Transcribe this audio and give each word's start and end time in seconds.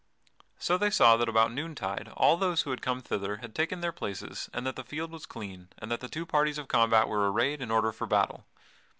So 0.57 0.79
they 0.79 0.89
saw 0.89 1.15
that 1.17 1.29
about 1.29 1.51
noontide 1.53 2.07
all 2.17 2.35
those 2.35 2.63
who 2.63 2.71
had 2.71 2.81
come 2.81 3.01
thither 3.01 3.37
had 3.37 3.53
taken 3.53 3.81
their 3.81 3.91
places, 3.91 4.49
and 4.51 4.65
that 4.65 4.75
the 4.75 4.83
field 4.83 5.11
was 5.11 5.27
clean, 5.27 5.67
and 5.77 5.91
that 5.91 5.99
the 5.99 6.09
two 6.09 6.25
parties 6.25 6.57
of 6.57 6.67
combat 6.67 7.07
were 7.07 7.31
arrayed 7.31 7.61
in 7.61 7.69
order 7.69 7.91
for 7.91 8.07
battle. 8.07 8.43